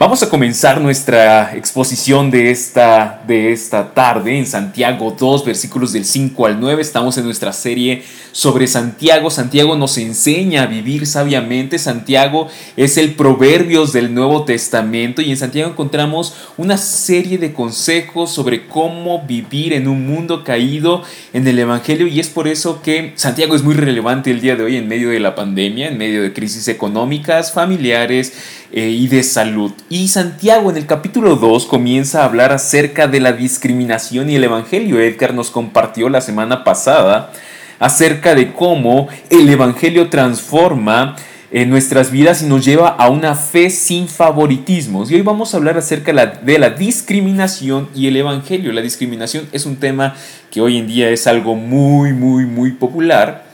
[0.00, 6.06] Vamos a comenzar nuestra exposición de esta, de esta tarde en Santiago 2, versículos del
[6.06, 6.80] 5 al 9.
[6.80, 8.02] Estamos en nuestra serie
[8.32, 9.28] sobre Santiago.
[9.28, 11.78] Santiago nos enseña a vivir sabiamente.
[11.78, 12.48] Santiago
[12.78, 18.68] es el proverbios del Nuevo Testamento y en Santiago encontramos una serie de consejos sobre
[18.68, 21.02] cómo vivir en un mundo caído
[21.34, 24.62] en el Evangelio y es por eso que Santiago es muy relevante el día de
[24.62, 29.22] hoy en medio de la pandemia, en medio de crisis económicas, familiares eh, y de
[29.22, 29.72] salud.
[29.88, 34.44] Y Santiago en el capítulo 2 comienza a hablar acerca de la discriminación y el
[34.44, 35.00] Evangelio.
[35.00, 37.32] Edgar nos compartió la semana pasada
[37.80, 41.16] acerca de cómo el Evangelio transforma
[41.50, 45.10] en nuestras vidas y nos lleva a una fe sin favoritismos.
[45.10, 48.72] Y hoy vamos a hablar acerca de la discriminación y el Evangelio.
[48.72, 50.14] La discriminación es un tema
[50.50, 53.49] que hoy en día es algo muy, muy, muy popular.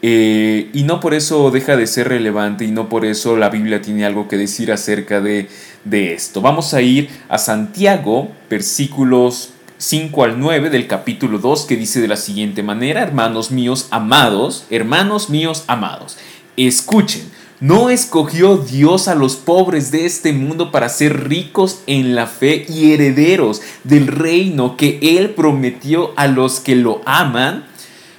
[0.00, 3.82] Eh, y no por eso deja de ser relevante y no por eso la Biblia
[3.82, 5.48] tiene algo que decir acerca de,
[5.84, 6.40] de esto.
[6.40, 12.08] Vamos a ir a Santiago, versículos 5 al 9 del capítulo 2, que dice de
[12.08, 16.16] la siguiente manera, hermanos míos amados, hermanos míos amados,
[16.56, 17.22] escuchen,
[17.60, 22.66] ¿no escogió Dios a los pobres de este mundo para ser ricos en la fe
[22.68, 27.64] y herederos del reino que Él prometió a los que lo aman?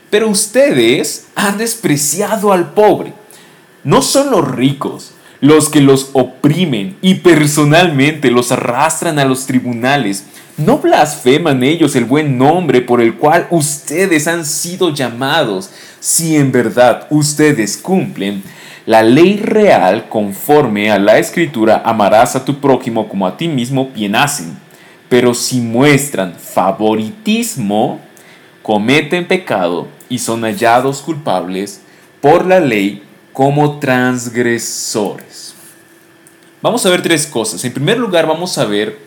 [0.09, 3.13] Pero ustedes han despreciado al pobre.
[3.83, 10.25] No son los ricos los que los oprimen y personalmente los arrastran a los tribunales.
[10.57, 15.69] No blasfeman ellos el buen nombre por el cual ustedes han sido llamados,
[16.01, 18.43] si en verdad ustedes cumplen
[18.85, 23.91] la ley real conforme a la escritura, amarás a tu prójimo como a ti mismo,
[23.93, 24.57] bien hacen.
[25.07, 27.99] Pero si muestran favoritismo,
[28.69, 31.81] cometen pecado y son hallados culpables
[32.21, 33.01] por la ley
[33.33, 35.55] como transgresores.
[36.61, 37.65] Vamos a ver tres cosas.
[37.65, 38.99] En primer lugar, vamos a ver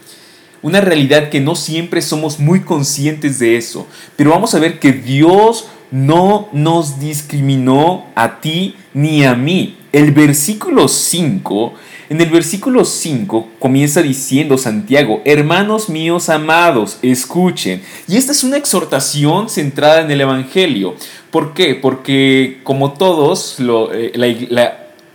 [0.62, 3.86] una realidad que no siempre somos muy conscientes de eso,
[4.16, 9.78] pero vamos a ver que Dios no nos discriminó a ti ni a mí.
[9.92, 11.74] El versículo 5
[12.08, 17.82] en el versículo 5 comienza diciendo Santiago, hermanos míos amados, escuchen.
[18.08, 20.94] Y esta es una exhortación centrada en el Evangelio.
[21.30, 21.74] ¿Por qué?
[21.74, 23.56] Porque como todos,
[23.92, 24.12] eh,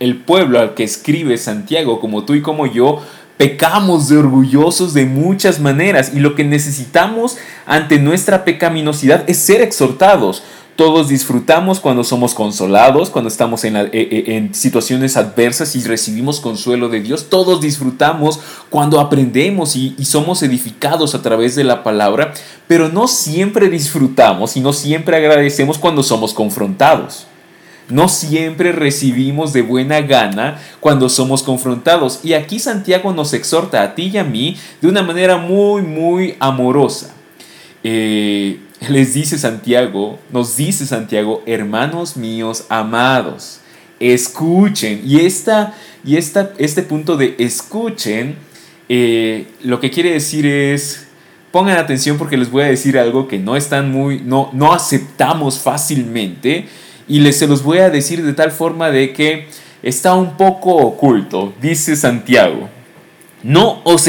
[0.00, 3.02] el pueblo al que escribe Santiago, como tú y como yo,
[3.38, 9.62] pecamos de orgullosos de muchas maneras y lo que necesitamos ante nuestra pecaminosidad es ser
[9.62, 10.42] exhortados.
[10.78, 16.38] Todos disfrutamos cuando somos consolados, cuando estamos en, eh, eh, en, situaciones adversas y recibimos
[16.38, 17.28] consuelo de Dios.
[17.28, 18.38] Todos disfrutamos
[18.70, 22.32] cuando aprendemos y, y somos edificados a través de la palabra,
[22.68, 27.26] pero no siempre disfrutamos y no siempre agradecemos cuando somos confrontados.
[27.88, 32.20] No siempre recibimos de buena gana cuando somos confrontados.
[32.22, 36.36] Y aquí Santiago nos exhorta a ti y a mí de una manera muy, muy
[36.38, 37.16] amorosa.
[37.82, 43.60] Eh, les dice Santiago, nos dice Santiago, hermanos míos amados,
[44.00, 45.02] escuchen.
[45.04, 45.74] Y, esta,
[46.04, 48.36] y esta, este punto de escuchen,
[48.88, 51.06] eh, lo que quiere decir es,
[51.50, 55.58] pongan atención porque les voy a decir algo que no están muy, no, no aceptamos
[55.58, 56.66] fácilmente
[57.08, 59.46] y les se los voy a decir de tal forma de que
[59.82, 62.68] está un poco oculto, dice Santiago.
[63.42, 64.08] No, os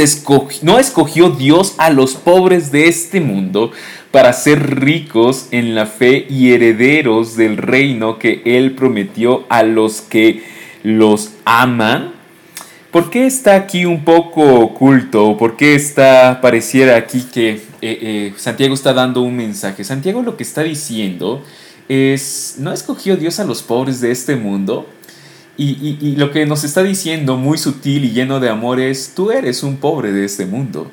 [0.64, 3.72] no escogió Dios a los pobres de este mundo
[4.12, 10.02] para ser ricos en la fe y herederos del reino que Él prometió a los
[10.02, 10.44] que
[10.84, 12.14] los aman.
[12.92, 15.38] ¿Por qué está aquí un poco oculto?
[15.38, 19.84] ¿Por qué está, pareciera aquí que eh, eh, Santiago está dando un mensaje?
[19.84, 21.44] Santiago lo que está diciendo
[21.88, 24.88] es, no escogió Dios a los pobres de este mundo,
[25.62, 29.62] y, lo que nos está diciendo muy sutil y lleno de amor es, tú eres
[29.62, 30.90] un pobre de este mundo.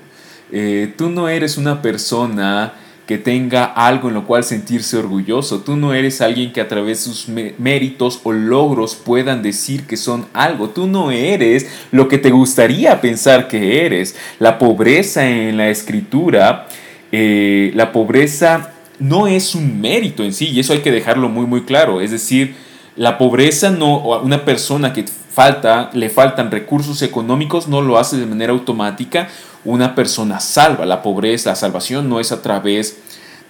[0.51, 2.73] Eh, tú no eres una persona
[3.07, 5.61] que tenga algo en lo cual sentirse orgulloso.
[5.61, 9.97] Tú no eres alguien que a través de sus méritos o logros puedan decir que
[9.97, 10.71] son algo.
[10.71, 14.17] Tú no eres lo que te gustaría pensar que eres.
[14.41, 16.67] La pobreza en la escritura,
[17.13, 21.47] eh, la pobreza no es un mérito en sí y eso hay que dejarlo muy
[21.47, 22.01] muy claro.
[22.01, 22.57] Es decir,
[22.97, 25.05] la pobreza no, una persona que
[25.37, 29.29] falta, le faltan recursos económicos no lo hace de manera automática
[29.67, 30.87] una persona salva.
[30.87, 32.99] La pobreza, la salvación no es a través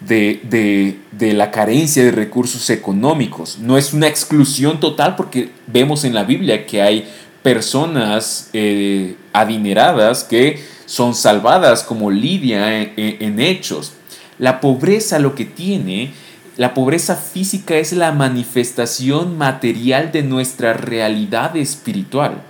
[0.00, 3.58] de, la carencia de recursos económicos.
[3.60, 7.08] No es una exclusión total porque vemos en la Biblia que hay
[7.42, 13.92] personas eh, adineradas que son salvadas como Lidia en Hechos.
[14.38, 16.12] La pobreza lo que tiene
[16.56, 22.40] la pobreza física es la manifestación material de nuestra realidad espiritual.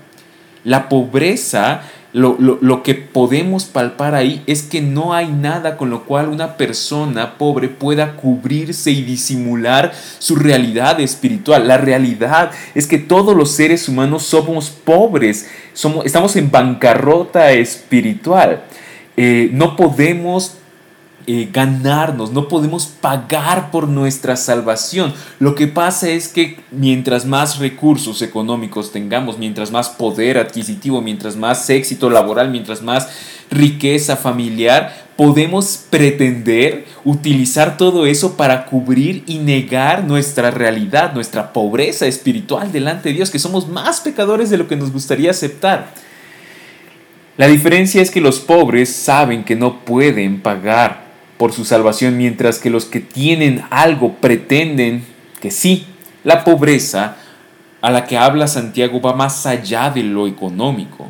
[0.62, 1.82] La pobreza
[2.16, 7.36] lo, que podemos palpar ahí es que no hay nada con lo cual una persona
[7.36, 11.68] pobre pueda cubrirse y disimular su realidad espiritual.
[11.68, 18.62] La realidad es que todos los seres humanos somos pobres, somos, estamos en bancarrota espiritual.
[19.18, 20.56] Eh, no podemos
[21.28, 25.12] eh, ganarnos, no podemos pagar por nuestra salvación.
[25.40, 31.34] Lo que pasa es que mientras más recursos económicos tengamos, mientras más poder adquisitivo, mientras
[31.34, 33.08] más éxito laboral, mientras más
[33.50, 42.06] riqueza familiar, podemos pretender utilizar todo eso para cubrir y negar nuestra realidad, nuestra pobreza
[42.06, 45.92] espiritual delante de Dios, que somos más pecadores de lo que nos gustaría aceptar.
[47.36, 51.05] La diferencia es que los pobres saben que no pueden pagar
[51.38, 55.04] por su salvación, mientras que los que tienen algo pretenden
[55.40, 55.86] que sí.
[56.24, 57.16] La pobreza
[57.80, 61.08] a la que habla Santiago va más allá de lo económico.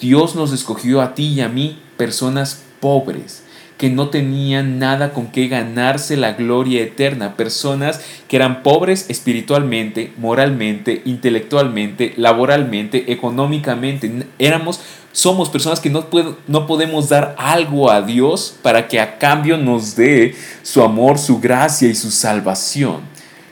[0.00, 3.43] Dios nos escogió a ti y a mí, personas pobres,
[3.78, 10.12] que no tenían nada con qué ganarse la gloria eterna, personas que eran pobres espiritualmente,
[10.16, 14.26] moralmente, intelectualmente, laboralmente, económicamente.
[14.38, 14.80] Éramos
[15.14, 16.06] somos personas que no,
[16.48, 21.38] no podemos dar algo a Dios para que a cambio nos dé su amor, su
[21.38, 23.02] gracia y su salvación.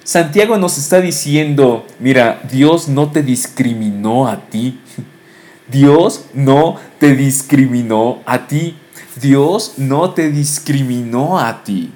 [0.02, 4.80] Santiago nos está diciendo, mira, Dios no te discriminó a ti.
[5.70, 8.76] Dios no te discriminó a ti.
[9.20, 11.90] Dios no te discriminó a ti.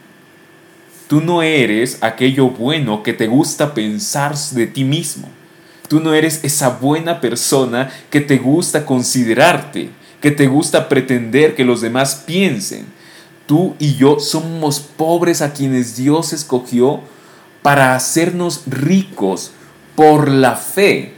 [1.09, 5.29] Tú no eres aquello bueno que te gusta pensar de ti mismo.
[5.89, 9.91] Tú no eres esa buena persona que te gusta considerarte,
[10.21, 12.87] que te gusta pretender que los demás piensen.
[13.47, 17.01] Tú y yo somos pobres a quienes Dios escogió
[17.63, 19.53] para hacernos ricos
[19.95, 21.13] por la fe.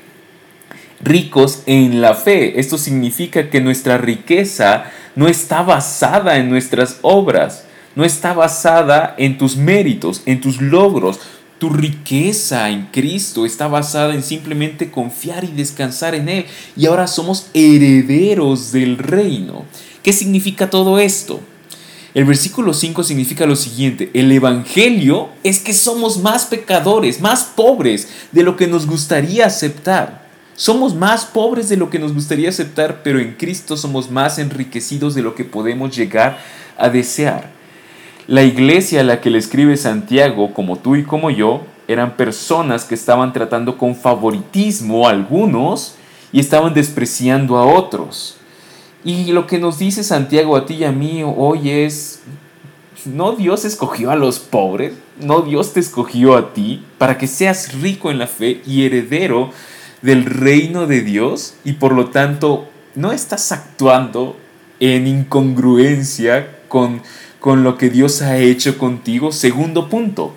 [1.00, 2.60] Ricos en la fe.
[2.60, 7.64] Esto significa que nuestra riqueza no está basada en nuestras obras,
[7.96, 11.18] no está basada en tus méritos, en tus logros,
[11.58, 16.46] tu riqueza en Cristo está basada en simplemente confiar y descansar en Él.
[16.76, 19.64] Y ahora somos herederos del reino.
[20.04, 21.40] ¿Qué significa todo esto?
[22.14, 28.06] El versículo 5 significa lo siguiente, el Evangelio es que somos más pecadores, más pobres
[28.30, 30.27] de lo que nos gustaría aceptar.
[30.58, 35.14] Somos más pobres de lo que nos gustaría aceptar, pero en Cristo somos más enriquecidos
[35.14, 36.40] de lo que podemos llegar
[36.76, 37.50] a desear.
[38.26, 42.84] La iglesia a la que le escribe Santiago, como tú y como yo, eran personas
[42.84, 45.94] que estaban tratando con favoritismo a algunos
[46.32, 48.38] y estaban despreciando a otros.
[49.04, 52.22] Y lo que nos dice Santiago a ti y a mí hoy es,
[53.04, 57.80] no Dios escogió a los pobres, no Dios te escogió a ti para que seas
[57.80, 59.52] rico en la fe y heredero
[60.02, 64.36] del reino de Dios y por lo tanto no estás actuando
[64.80, 67.02] en incongruencia con
[67.40, 69.32] con lo que Dios ha hecho contigo.
[69.32, 70.34] Segundo punto,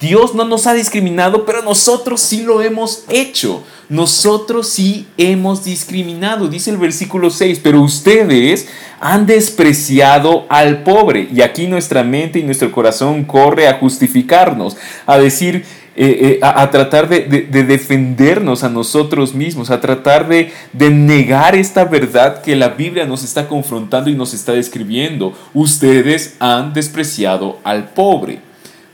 [0.00, 3.62] Dios no nos ha discriminado, pero nosotros sí lo hemos hecho.
[3.88, 8.68] Nosotros sí hemos discriminado, dice el versículo 6, pero ustedes
[9.00, 11.28] han despreciado al pobre.
[11.32, 14.76] Y aquí nuestra mente y nuestro corazón corre a justificarnos,
[15.06, 15.64] a decir,
[15.98, 21.86] eh, eh, a, tratar de, defendernos a nosotros mismos, a tratar de, de negar esta
[21.86, 25.32] verdad que la Biblia nos está confrontando y nos está describiendo.
[25.54, 28.40] Ustedes han despreciado al pobre.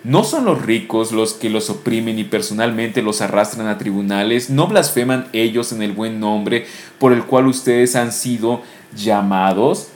[0.05, 4.69] No son los ricos los que los oprimen y personalmente los arrastran a tribunales, no
[4.69, 6.67] blasfeman ellos en el buen nombre
[6.99, 8.63] por el cual ustedes han sido
[8.97, 9.89] llamados,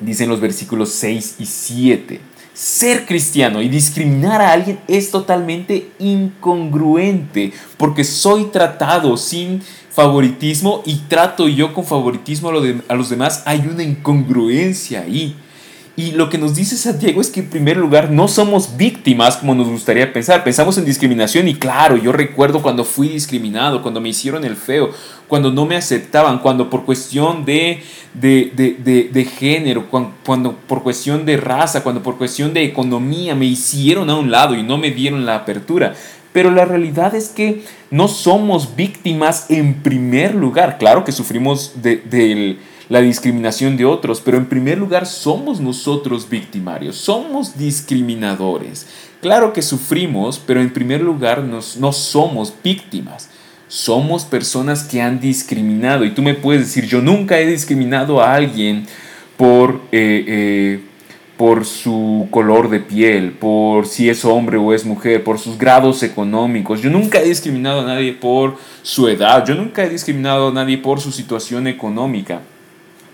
[0.00, 2.20] dicen los versículos 6 y 7
[2.56, 10.96] ser cristiano y discriminar a alguien es totalmente incongruente, porque soy tratado sin favoritismo y
[11.08, 15.36] trato yo con favoritismo a, los demás, hay una incongruencia ahí.
[15.98, 19.54] Y lo que nos dice Santiago es que en primer lugar no somos víctimas como
[19.54, 20.44] nos gustaría pensar.
[20.44, 24.90] Pensamos en discriminación y claro, yo recuerdo cuando fui discriminado, cuando me hicieron el feo,
[25.26, 31.38] cuando no me aceptaban, cuando por cuestión de, de, género, cuando, cuando, por cuestión de
[31.38, 35.24] raza, cuando por cuestión de economía me hicieron a un lado y no me dieron
[35.24, 35.94] la apertura.
[36.34, 40.76] Pero la realidad es que no somos víctimas en primer lugar.
[40.76, 46.96] Claro que sufrimos del la discriminación de otros, pero en primer lugar somos nosotros victimarios,
[46.96, 48.86] somos discriminadores.
[49.20, 53.30] Claro que sufrimos, pero en primer lugar nos, no somos víctimas.
[53.68, 56.04] Somos personas que han discriminado.
[56.04, 58.86] Y tú me puedes decir, yo nunca he discriminado a alguien
[59.36, 60.80] por, eh, eh,
[61.36, 66.04] por su color de piel, por si es hombre o es mujer, por sus grados
[66.04, 66.80] económicos.
[66.80, 69.44] Yo nunca he discriminado a nadie por su edad.
[69.44, 72.42] Yo nunca he discriminado a nadie por su situación económica.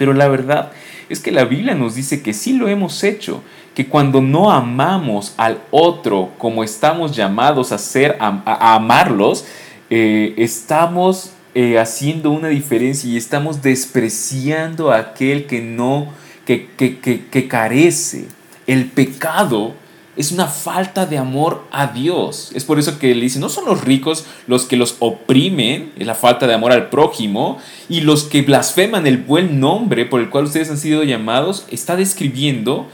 [0.03, 0.73] Pero la verdad
[1.09, 3.41] es que la Biblia nos dice que sí lo hemos hecho,
[3.73, 9.45] que cuando no amamos al otro como estamos llamados a ser, a, amarlos,
[9.91, 16.09] eh, estamos eh, haciendo una diferencia y estamos despreciando a aquel que no,
[16.47, 18.25] que, que, que carece.
[18.67, 19.75] El pecado
[20.15, 22.53] es una falta de amor a Dios.
[22.55, 26.07] Es por eso que le dice, no son los ricos los que los oprimen, es
[26.07, 30.29] la falta de amor al prójimo, y los que blasfeman el buen nombre por el
[30.29, 32.89] cual ustedes han sido llamados, está describiendo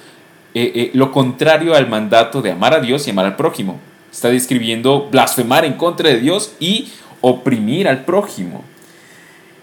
[0.55, 3.81] eh, eh, lo contrario al mandato de amar a Dios y amar al prójimo.
[4.13, 6.89] Está describiendo blasfemar en contra de Dios y
[7.21, 8.65] oprimir al prójimo.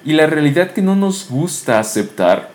[0.03, 2.51] Y la realidad que no nos gusta aceptar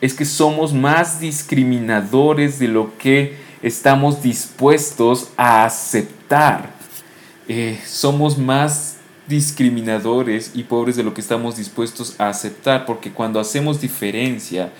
[0.00, 6.70] es que somos más discriminadores de lo que estamos dispuestos a aceptar.
[7.48, 8.98] Eh, somos más
[9.28, 14.72] discriminadores y pobres de lo que estamos dispuestos a aceptar, porque cuando hacemos diferencia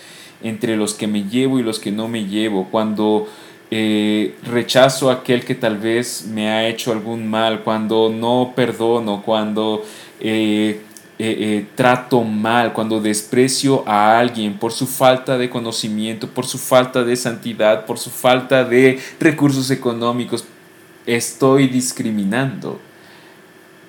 [0.42, 3.28] entre los que me llevo y los que no me llevo, cuando
[3.70, 9.22] eh, rechazo a aquel que tal vez me ha hecho algún mal, cuando no perdono,
[9.22, 9.84] cuando
[10.18, 10.80] eh,
[11.22, 17.04] eh, trato mal, cuando desprecio a alguien por su falta de conocimiento, por su falta
[17.04, 20.44] de santidad, por su falta de recursos económicos,
[21.04, 22.80] estoy discriminando.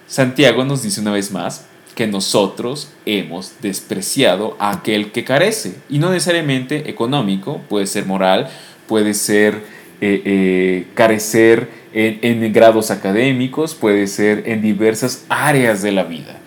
[0.07, 6.00] Santiago nos dice una vez más que nosotros hemos despreciado a aquel que carece, y
[6.00, 8.50] no necesariamente económico, puede ser moral,
[8.88, 9.63] puede ser
[10.01, 16.40] eh, carecer en grados académicos, puede ser en diversas áreas de la vida.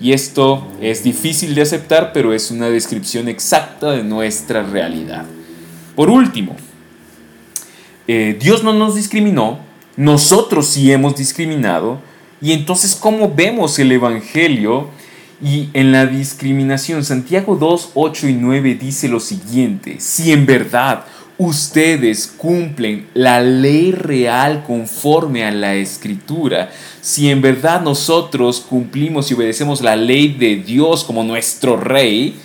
[0.00, 5.26] Y esto es difícil de aceptar, pero es una descripción exacta de nuestra realidad.
[5.94, 6.56] Por último,
[8.08, 9.58] eh, Dios no nos discriminó,
[9.98, 12.00] nosotros sí hemos discriminado,
[12.40, 14.88] y entonces ¿cómo vemos el Evangelio?
[15.42, 21.04] Y en la discriminación, Santiago 2, 8 y 9 dice lo siguiente, si en verdad
[21.40, 26.70] ustedes cumplen la ley real conforme a la escritura,
[27.00, 32.38] si en verdad nosotros cumplimos y obedecemos la ley de Dios como nuestro rey,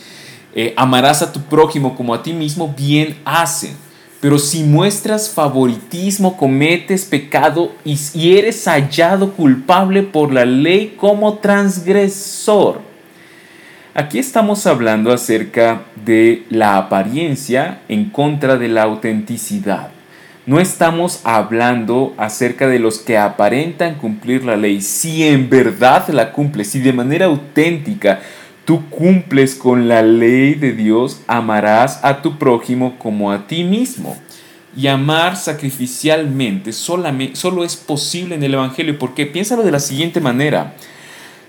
[0.56, 3.76] eh, amarás a tu prójimo como a ti mismo, bien hacen.
[4.22, 12.85] Pero si muestras favoritismo, cometes pecado y eres hallado culpable por la ley como transgresor.
[13.98, 19.90] Aquí estamos hablando acerca de la apariencia en contra de la autenticidad.
[20.46, 24.82] No estamos hablando acerca de los que aparentan cumplir la ley.
[24.82, 28.20] Si en verdad la cumples, si de manera auténtica
[28.66, 34.18] tú cumples con la ley de Dios, amarás a tu prójimo como a ti mismo.
[34.76, 39.00] Y amar sacrificialmente solamente, solo es posible en el Evangelio.
[39.00, 40.74] Porque piénsalo de la siguiente manera.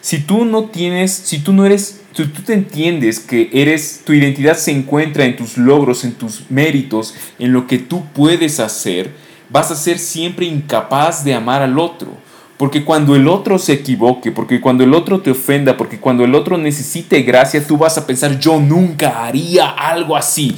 [0.00, 4.56] Si tú no tienes, si tú no eres tú, te entiendes que eres, tu identidad
[4.56, 9.12] se encuentra en tus logros, en tus méritos, en lo que tú puedes hacer,
[9.50, 12.08] vas a ser siempre incapaz de amar al otro.
[12.56, 16.34] Porque cuando el otro se equivoque, porque cuando el otro te ofenda, porque cuando el
[16.34, 20.56] otro necesite gracia, tú vas a pensar, yo nunca haría algo así.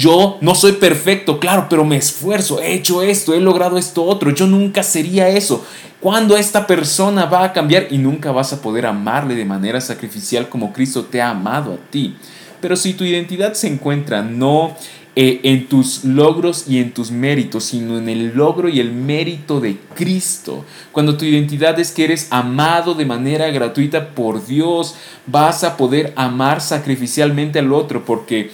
[0.00, 4.30] Yo no soy perfecto, claro, pero me esfuerzo, he hecho esto, he logrado esto otro,
[4.30, 5.62] yo nunca sería eso.
[6.00, 7.88] ¿Cuándo esta persona va a cambiar?
[7.90, 11.90] Y nunca vas a poder amarle de manera sacrificial como Cristo te ha amado a
[11.90, 12.16] ti.
[12.62, 14.74] Pero si tu identidad se encuentra no
[15.16, 19.60] eh, en tus logros y en tus méritos, sino en el logro y el mérito
[19.60, 20.64] de Cristo.
[20.92, 24.94] Cuando tu identidad es que eres amado de manera gratuita por Dios,
[25.26, 28.50] vas a poder amar sacrificialmente al otro porque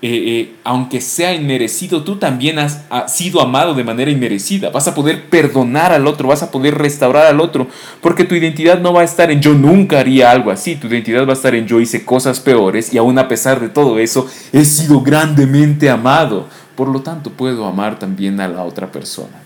[0.00, 4.70] eh, eh, aunque sea inmerecido, tú también has, sido amado de manera inmerecida.
[4.70, 7.66] Vas a poder perdonar al otro, vas a poder restaurar al otro,
[8.00, 11.26] porque tu identidad no va a estar en yo nunca haría algo así, tu identidad
[11.26, 14.28] va a estar en yo hice cosas peores y aún a pesar de todo eso,
[14.52, 16.46] he sido grandemente amado.
[16.76, 19.42] Por lo tanto, puedo amar también a la otra persona.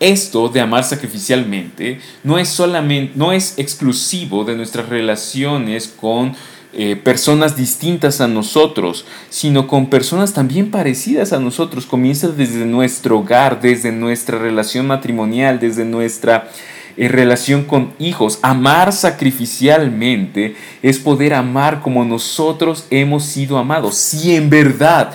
[0.00, 6.34] Esto de amar sacrificialmente no es solamente, no es exclusivo de nuestras relaciones con
[6.78, 11.86] eh, personas distintas a nosotros, sino con personas también parecidas a nosotros.
[11.86, 16.50] Comienza desde nuestro hogar, desde nuestra relación matrimonial, desde nuestra
[16.98, 18.40] eh, relación con hijos.
[18.42, 23.94] Amar sacrificialmente es poder amar como nosotros hemos sido amados.
[23.94, 25.14] Si en verdad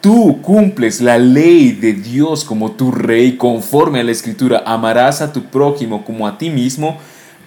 [0.00, 5.30] tú cumples la ley de Dios como tu rey, conforme a la escritura, amarás a
[5.30, 6.96] tu prójimo como a ti mismo,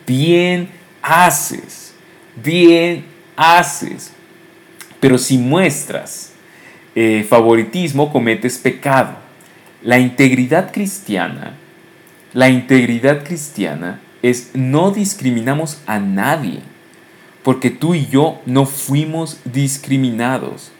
[0.06, 0.70] bien
[1.02, 1.96] haces,
[2.44, 4.12] bien haces.
[5.00, 6.34] Pero si muestras
[6.96, 9.18] eh, favoritismo, cometes pecado.
[9.82, 11.54] La integridad cristiana,
[12.34, 16.62] la integridad cristiana es no discriminamos a nadie,
[17.44, 20.72] porque tú y yo no fuimos discriminados.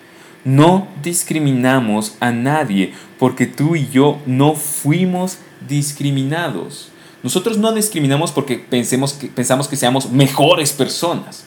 [0.46, 6.92] no discriminamos a nadie porque tú y yo no fuimos discriminados.
[7.24, 11.46] Nosotros no discriminamos porque pensemos que, pensamos que seamos mejores personas.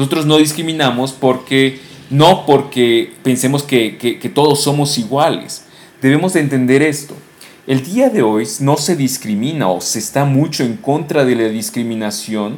[0.00, 1.78] Nosotros no discriminamos porque
[2.08, 5.66] no porque pensemos que, que todos somos iguales.
[6.00, 7.14] Debemos de entender esto.
[7.66, 11.48] El día de hoy no se discrimina o se está mucho en contra de la
[11.50, 12.56] discriminación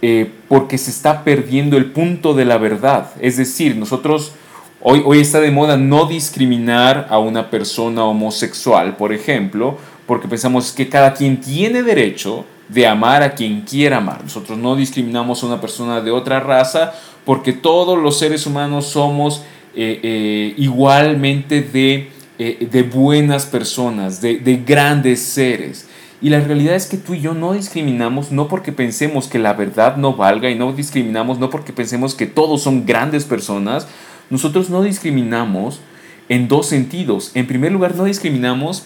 [0.00, 3.10] eh, porque se está perdiendo el punto de la verdad.
[3.20, 4.32] Es decir, nosotros
[4.80, 10.72] hoy, hoy está de moda no discriminar a una persona homosexual, por ejemplo, porque pensamos
[10.72, 14.22] que cada quien tiene derecho de amar a quien quiera amar.
[14.22, 16.92] Nosotros no discriminamos a una persona de otra raza
[17.24, 22.10] porque todos los seres humanos somos eh, eh, igualmente de
[22.42, 25.86] eh, de buenas personas, de, de grandes seres.
[26.22, 29.52] Y la realidad es que tú y yo no discriminamos no porque pensemos que la
[29.52, 33.88] verdad no valga y no discriminamos no porque pensemos que todos son grandes personas.
[34.30, 35.82] Nosotros no discriminamos
[36.30, 37.30] en dos sentidos.
[37.34, 38.84] En primer lugar, no discriminamos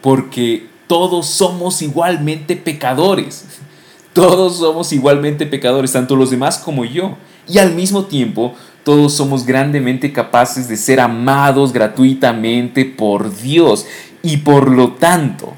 [0.00, 3.46] porque todos somos igualmente pecadores.
[4.12, 7.16] Todos somos igualmente pecadores, tanto los demás como yo.
[7.48, 8.52] Y al mismo tiempo,
[8.84, 13.86] todos somos grandemente capaces de ser amados gratuitamente por Dios
[14.22, 15.54] y por lo tanto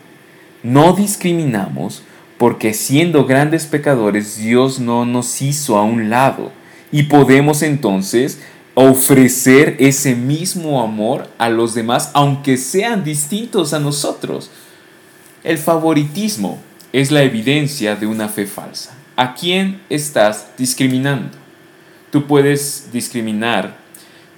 [0.63, 2.03] no discriminamos
[2.39, 6.53] porque siendo grandes pecadores Dios no nos hizo a un lado
[6.93, 8.41] y podemos entonces
[8.75, 14.53] ofrecer ese mismo amor a los demás aunque sean distintos a nosotros.
[15.45, 16.59] El favoritismo
[16.91, 18.97] es la evidencia de una fe falsa.
[19.15, 21.37] ¿A quién estás discriminando?
[22.11, 23.77] Tú puedes discriminar,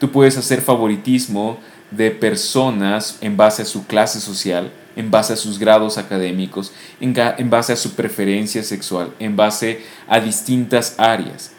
[0.00, 1.60] tú puedes hacer favoritismo
[1.92, 7.14] de personas en base a su clase social, en base a sus grados académicos, en,
[7.50, 11.52] base a su preferencia sexual, en base a distintas áreas.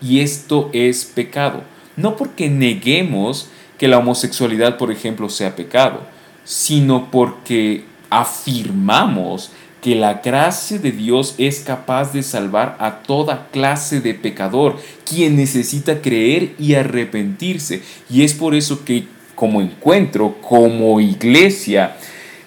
[0.00, 1.62] Y esto es pecado.
[1.96, 6.00] No porque neguemos que la homosexualidad, por ejemplo, sea pecado,
[6.42, 14.00] sino porque afirmamos que la gracia de Dios es capaz de salvar a toda clase
[14.00, 17.82] de pecador, quien necesita creer y arrepentirse.
[18.08, 21.96] Y es por eso que como encuentro, como iglesia,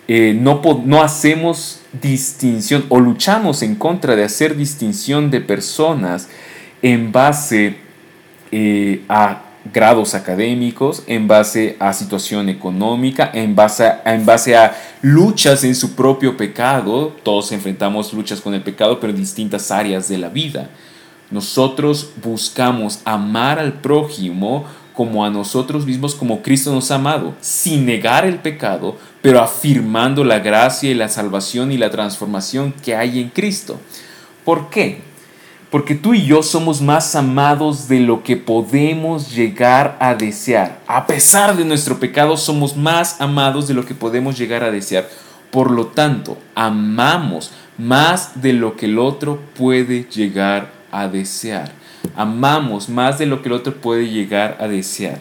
[0.07, 6.29] eh, no, no hacemos distinción o luchamos en contra de hacer distinción de personas
[6.81, 7.77] en base
[8.51, 14.75] eh, a grados académicos, en base a situación económica, en base a, en base a
[15.01, 17.15] luchas en su propio pecado.
[17.23, 20.69] Todos enfrentamos luchas con el pecado, pero en distintas áreas de la vida.
[21.31, 27.85] Nosotros buscamos amar al prójimo como a nosotros mismos, como Cristo nos ha amado, sin
[27.85, 33.19] negar el pecado, pero afirmando la gracia y la salvación y la transformación que hay
[33.19, 33.77] en Cristo.
[34.45, 35.01] ¿Por qué?
[35.75, 40.79] Porque tú y yo somos más amados de lo que podemos llegar a desear.
[40.87, 45.09] A pesar de nuestro pecado, somos más amados de lo que podemos llegar a desear.
[45.51, 51.73] Por lo tanto, amamos más de lo que el otro puede llegar a desear.
[52.15, 55.19] Amamos más de lo que el otro puede llegar a desear.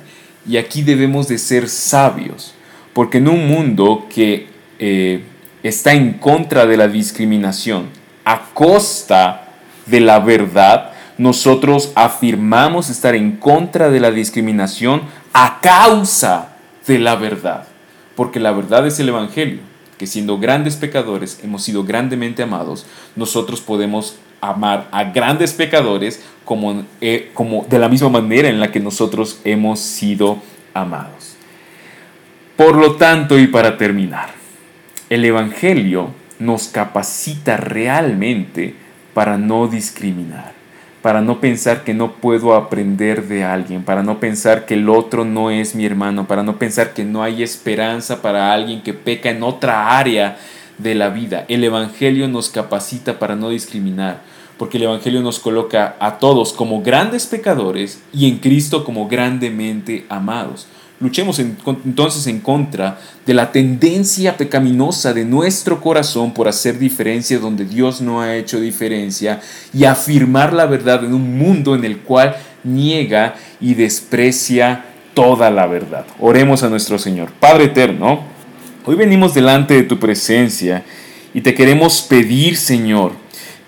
[0.48, 2.54] Y aquí debemos de ser sabios,
[2.92, 4.46] porque en un mundo que
[4.78, 5.24] eh,
[5.64, 7.88] está en contra de la discriminación,
[8.24, 9.43] a costa
[9.86, 17.16] de la verdad, nosotros afirmamos estar en contra de la discriminación a causa de la
[17.16, 17.66] verdad.
[18.16, 19.60] Porque la verdad es el Evangelio,
[19.98, 26.84] que siendo grandes pecadores hemos sido grandemente amados, nosotros podemos amar a grandes pecadores como,
[27.00, 30.38] eh, como de la misma manera en la que nosotros hemos sido
[30.74, 31.36] amados.
[32.56, 34.30] Por lo tanto, y para terminar,
[35.10, 38.74] el Evangelio nos capacita realmente
[39.14, 40.52] para no discriminar,
[41.00, 45.24] para no pensar que no puedo aprender de alguien, para no pensar que el otro
[45.24, 49.30] no es mi hermano, para no pensar que no hay esperanza para alguien que peca
[49.30, 50.36] en otra área
[50.78, 51.44] de la vida.
[51.48, 54.20] El Evangelio nos capacita para no discriminar,
[54.58, 60.06] porque el Evangelio nos coloca a todos como grandes pecadores y en Cristo como grandemente
[60.08, 60.66] amados.
[61.00, 67.64] Luchemos entonces en contra de la tendencia pecaminosa de nuestro corazón por hacer diferencia donde
[67.64, 69.40] Dios no ha hecho diferencia
[69.72, 75.66] y afirmar la verdad en un mundo en el cual niega y desprecia toda la
[75.66, 76.06] verdad.
[76.20, 77.32] Oremos a nuestro Señor.
[77.40, 78.22] Padre eterno,
[78.86, 80.84] hoy venimos delante de tu presencia
[81.34, 83.23] y te queremos pedir, Señor,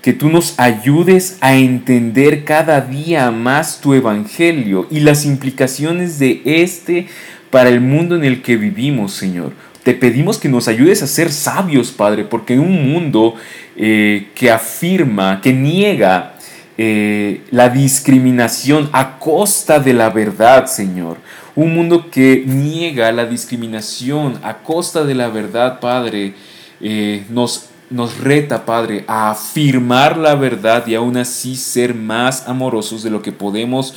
[0.07, 6.43] que tú nos ayudes a entender cada día más tu evangelio y las implicaciones de
[6.45, 7.09] este
[7.51, 9.51] para el mundo en el que vivimos, Señor.
[9.83, 13.35] Te pedimos que nos ayudes a ser sabios, Padre, porque un mundo
[13.75, 16.37] eh, que afirma, que niega
[16.79, 21.17] eh, la discriminación a costa de la verdad, Señor,
[21.57, 26.35] Un mundo que niega la discriminación a costa de la verdad, Padre.
[26.81, 33.03] Eh, nos, nos reta, Padre, a afirmar la verdad y aún así ser más amorosos
[33.03, 33.95] de lo que podemos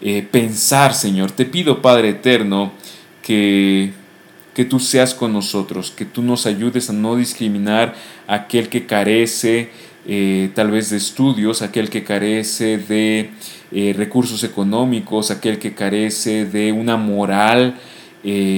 [0.00, 1.30] eh, pensar, Señor.
[1.30, 2.72] Te pido, Padre eterno,
[3.22, 3.92] que,
[4.54, 7.94] que tú seas con nosotros, que tú nos ayudes a no discriminar
[8.26, 9.70] a aquel que carece
[10.06, 13.30] eh, tal vez de estudios, aquel que carece de
[13.70, 17.76] eh, recursos económicos, aquel que carece de una moral,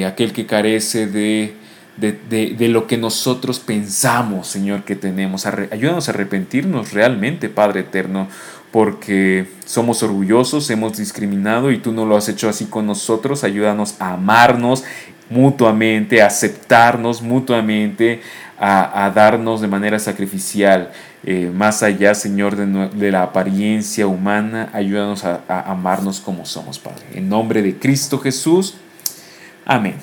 [0.05, 1.55] aquel que carece de,
[1.97, 5.47] de, lo que nosotros pensamos, Señor, que tenemos.
[5.47, 8.29] ayúdanos a arrepentirnos realmente, Padre Eterno,
[8.71, 13.45] porque somos orgullosos, hemos discriminado y tú no lo has hecho así con nosotros.
[13.45, 14.85] Ayúdanos a amarnos
[15.29, 18.23] mutuamente, a aceptarnos mutuamente,
[18.59, 20.93] a, darnos de manera sacrificial.
[21.25, 27.05] Eh, más allá, Señor, de, la apariencia humana, ayúdanos a, a amarnos como somos, Padre.
[27.15, 28.77] En nombre de Cristo Jesús.
[29.65, 29.97] Amén.